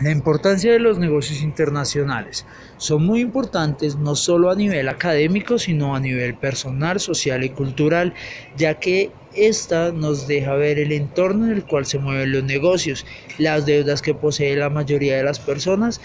La 0.00 0.10
importancia 0.10 0.72
de 0.72 0.78
los 0.78 0.98
negocios 0.98 1.42
internacionales 1.42 2.46
son 2.78 3.04
muy 3.04 3.20
importantes 3.20 3.96
no 3.96 4.16
solo 4.16 4.50
a 4.50 4.54
nivel 4.54 4.88
académico, 4.88 5.58
sino 5.58 5.94
a 5.94 6.00
nivel 6.00 6.34
personal, 6.34 6.98
social 6.98 7.44
y 7.44 7.50
cultural, 7.50 8.14
ya 8.56 8.80
que 8.80 9.12
esta 9.34 9.92
nos 9.92 10.26
deja 10.26 10.54
ver 10.54 10.78
el 10.78 10.92
entorno 10.92 11.46
en 11.46 11.52
el 11.52 11.66
cual 11.66 11.84
se 11.84 11.98
mueven 11.98 12.32
los 12.32 12.42
negocios, 12.42 13.04
las 13.38 13.66
deudas 13.66 14.00
que 14.00 14.14
posee 14.14 14.56
la 14.56 14.70
mayoría 14.70 15.18
de 15.18 15.24
las 15.24 15.38
personas 15.38 16.00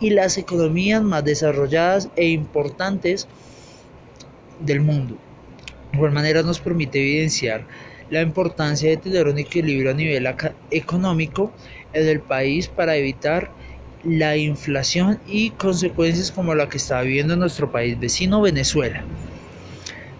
y 0.00 0.10
las 0.10 0.36
economías 0.36 1.02
más 1.02 1.24
desarrolladas 1.24 2.08
e 2.16 2.26
importantes 2.28 3.28
del 4.60 4.80
mundo. 4.80 5.16
De 5.92 5.96
igual 5.96 6.12
manera 6.12 6.42
nos 6.42 6.60
permite 6.60 7.00
evidenciar 7.00 7.66
la 8.10 8.20
importancia 8.22 8.90
de 8.90 8.98
tener 8.98 9.26
un 9.26 9.38
equilibrio 9.38 9.90
a 9.90 9.94
nivel 9.94 10.28
económico 10.70 11.54
en 11.92 12.08
el 12.08 12.20
país 12.20 12.68
para 12.68 12.96
evitar 12.96 13.52
la 14.04 14.36
inflación 14.36 15.18
y 15.26 15.50
consecuencias 15.50 16.30
como 16.30 16.54
la 16.54 16.68
que 16.68 16.76
está 16.76 17.00
viviendo 17.02 17.36
nuestro 17.36 17.72
país 17.72 17.98
vecino 17.98 18.40
Venezuela. 18.42 19.04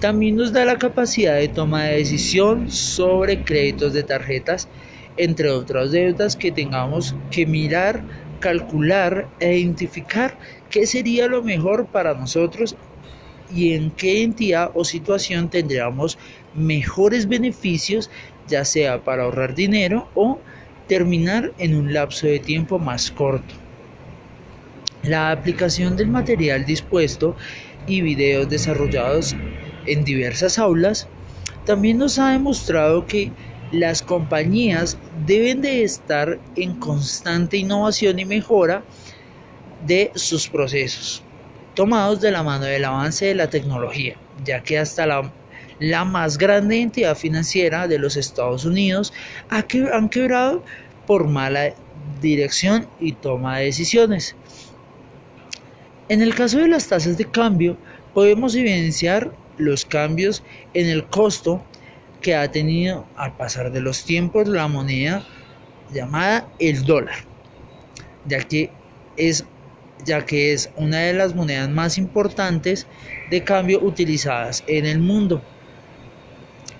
También 0.00 0.36
nos 0.36 0.52
da 0.52 0.64
la 0.64 0.78
capacidad 0.78 1.36
de 1.36 1.48
toma 1.48 1.84
de 1.84 1.96
decisión 1.96 2.70
sobre 2.70 3.42
créditos 3.42 3.94
de 3.94 4.02
tarjetas, 4.02 4.68
entre 5.16 5.48
otras 5.50 5.92
deudas 5.92 6.36
que 6.36 6.52
tengamos 6.52 7.14
que 7.30 7.46
mirar, 7.46 8.04
calcular 8.40 9.28
e 9.40 9.56
identificar 9.56 10.38
qué 10.68 10.86
sería 10.86 11.26
lo 11.26 11.42
mejor 11.42 11.86
para 11.86 12.14
nosotros 12.14 12.76
y 13.52 13.74
en 13.74 13.90
qué 13.90 14.22
entidad 14.22 14.70
o 14.74 14.84
situación 14.84 15.50
tendríamos 15.50 16.18
mejores 16.54 17.28
beneficios, 17.28 18.10
ya 18.46 18.64
sea 18.64 19.02
para 19.02 19.24
ahorrar 19.24 19.54
dinero 19.54 20.08
o 20.14 20.38
terminar 20.86 21.52
en 21.58 21.74
un 21.74 21.92
lapso 21.92 22.26
de 22.26 22.38
tiempo 22.38 22.78
más 22.78 23.10
corto. 23.10 23.54
La 25.02 25.30
aplicación 25.30 25.96
del 25.96 26.08
material 26.08 26.64
dispuesto 26.64 27.36
y 27.86 28.00
videos 28.00 28.48
desarrollados 28.48 29.36
en 29.86 30.04
diversas 30.04 30.58
aulas 30.58 31.08
también 31.66 31.98
nos 31.98 32.18
ha 32.18 32.32
demostrado 32.32 33.06
que 33.06 33.30
las 33.72 34.02
compañías 34.02 34.98
deben 35.26 35.60
de 35.60 35.82
estar 35.82 36.38
en 36.56 36.74
constante 36.74 37.56
innovación 37.56 38.18
y 38.18 38.24
mejora 38.24 38.84
de 39.86 40.12
sus 40.14 40.48
procesos, 40.48 41.22
tomados 41.74 42.20
de 42.20 42.30
la 42.30 42.42
mano 42.42 42.64
del 42.64 42.84
avance 42.84 43.26
de 43.26 43.34
la 43.34 43.50
tecnología, 43.50 44.16
ya 44.44 44.62
que 44.62 44.78
hasta 44.78 45.06
la 45.06 45.30
la 45.78 46.04
más 46.04 46.38
grande 46.38 46.80
entidad 46.80 47.16
financiera 47.16 47.88
de 47.88 47.98
los 47.98 48.16
Estados 48.16 48.64
Unidos, 48.64 49.12
han 49.48 50.08
quebrado 50.08 50.62
por 51.06 51.26
mala 51.26 51.74
dirección 52.20 52.86
y 53.00 53.12
toma 53.12 53.58
de 53.58 53.66
decisiones. 53.66 54.36
En 56.08 56.22
el 56.22 56.34
caso 56.34 56.58
de 56.58 56.68
las 56.68 56.88
tasas 56.88 57.18
de 57.18 57.24
cambio, 57.24 57.76
podemos 58.12 58.54
evidenciar 58.54 59.32
los 59.58 59.84
cambios 59.84 60.42
en 60.74 60.88
el 60.88 61.04
costo 61.04 61.62
que 62.20 62.34
ha 62.34 62.50
tenido 62.50 63.06
al 63.16 63.36
pasar 63.36 63.72
de 63.72 63.80
los 63.80 64.04
tiempos 64.04 64.48
la 64.48 64.68
moneda 64.68 65.26
llamada 65.92 66.48
el 66.58 66.84
dólar, 66.84 67.16
ya 68.26 68.38
que 68.38 68.70
es 69.16 69.44
ya 70.04 70.24
que 70.24 70.52
es 70.52 70.70
una 70.76 70.98
de 71.00 71.12
las 71.14 71.34
monedas 71.34 71.68
más 71.68 71.98
importantes 71.98 72.86
de 73.30 73.42
cambio 73.42 73.80
utilizadas 73.82 74.64
en 74.66 74.86
el 74.86 74.98
mundo 74.98 75.42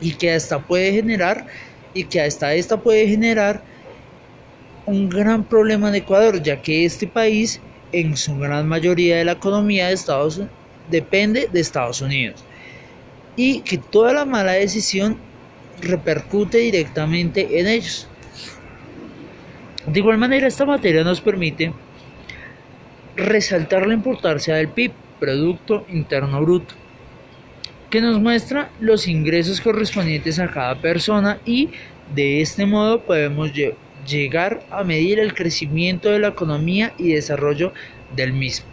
y 0.00 0.12
que 0.12 0.34
esta 0.34 0.58
puede 0.58 0.92
generar 0.92 1.46
y 1.94 2.04
que 2.04 2.20
hasta 2.20 2.54
esta 2.54 2.80
puede 2.80 3.06
generar 3.06 3.62
un 4.86 5.08
gran 5.08 5.44
problema 5.44 5.88
en 5.88 5.96
Ecuador, 5.96 6.42
ya 6.42 6.62
que 6.62 6.84
este 6.84 7.06
país 7.06 7.60
en 7.92 8.16
su 8.16 8.36
gran 8.38 8.66
mayoría 8.68 9.16
de 9.16 9.24
la 9.24 9.32
economía 9.32 9.88
de 9.88 9.94
Estados 9.94 10.38
Unidos 10.38 10.54
depende 10.90 11.48
de 11.52 11.60
Estados 11.60 12.00
Unidos 12.00 12.44
y 13.36 13.60
que 13.60 13.78
toda 13.78 14.12
la 14.12 14.24
mala 14.24 14.52
decisión 14.52 15.18
repercute 15.80 16.58
directamente 16.58 17.60
en 17.60 17.66
ellos. 17.68 18.08
De 19.86 19.98
igual 19.98 20.18
manera, 20.18 20.46
esta 20.46 20.66
materia 20.66 21.04
nos 21.04 21.20
permite 21.20 21.72
resaltar 23.16 23.86
la 23.86 23.94
importancia 23.94 24.54
del 24.54 24.68
PIB, 24.68 24.92
Producto 25.18 25.84
Interno 25.88 26.40
Bruto, 26.42 26.74
que 27.90 28.00
nos 28.00 28.20
muestra 28.20 28.70
los 28.80 29.08
ingresos 29.08 29.60
correspondientes 29.60 30.38
a 30.38 30.48
cada 30.48 30.80
persona 30.80 31.38
y 31.44 31.70
de 32.14 32.40
este 32.40 32.66
modo 32.66 33.02
podemos 33.02 33.50
llegar 34.06 34.64
a 34.70 34.84
medir 34.84 35.18
el 35.18 35.34
crecimiento 35.34 36.10
de 36.10 36.20
la 36.20 36.28
economía 36.28 36.94
y 36.98 37.12
desarrollo 37.12 37.72
del 38.14 38.32
mismo. 38.32 38.66